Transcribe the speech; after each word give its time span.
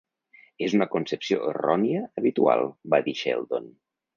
"És 0.67 0.73
una 0.77 0.87
concepció 0.93 1.45
errònia 1.51 2.01
habitual", 2.23 2.67
va 2.95 3.05
dir 3.11 3.17
Sheldon. 3.21 3.71